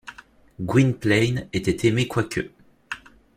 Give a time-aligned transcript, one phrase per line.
[0.59, 2.49] Gwynplaine était aimé quoique!